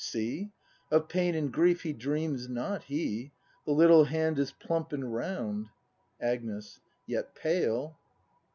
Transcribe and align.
]See; 0.01 0.51
Of 0.89 1.09
pain 1.09 1.35
and 1.35 1.53
grief 1.53 1.83
he 1.83 1.93
dreams 1.93 2.49
not, 2.49 2.85
he; 2.85 3.33
The 3.67 3.71
little 3.71 4.05
hand 4.05 4.39
is 4.39 4.51
plump 4.51 4.93
and 4.93 5.13
round 5.13 5.67
Agnes. 6.19 6.79
Yet 7.05 7.35
pale. 7.35 7.99